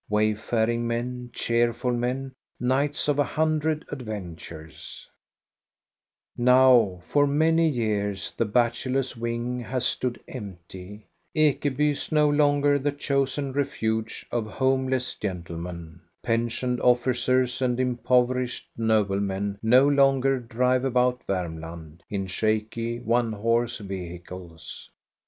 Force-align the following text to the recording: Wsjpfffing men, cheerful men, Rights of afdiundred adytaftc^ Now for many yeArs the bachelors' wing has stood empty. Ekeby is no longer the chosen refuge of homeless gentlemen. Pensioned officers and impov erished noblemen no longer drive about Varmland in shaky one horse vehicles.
Wsjpfffing 0.09 0.79
men, 0.79 1.29
cheerful 1.31 1.91
men, 1.91 2.33
Rights 2.59 3.07
of 3.07 3.17
afdiundred 3.17 3.85
adytaftc^ 3.85 5.05
Now 6.35 7.01
for 7.03 7.27
many 7.27 7.71
yeArs 7.71 8.35
the 8.35 8.45
bachelors' 8.45 9.15
wing 9.15 9.59
has 9.59 9.85
stood 9.85 10.19
empty. 10.27 11.05
Ekeby 11.35 11.91
is 11.91 12.11
no 12.11 12.27
longer 12.27 12.79
the 12.79 12.91
chosen 12.91 13.53
refuge 13.53 14.25
of 14.31 14.47
homeless 14.47 15.13
gentlemen. 15.17 16.01
Pensioned 16.23 16.81
officers 16.81 17.61
and 17.61 17.77
impov 17.77 18.29
erished 18.29 18.65
noblemen 18.75 19.59
no 19.61 19.87
longer 19.87 20.39
drive 20.39 20.83
about 20.83 21.21
Varmland 21.27 21.99
in 22.09 22.25
shaky 22.25 22.97
one 22.99 23.31
horse 23.33 23.77
vehicles. 23.77 24.89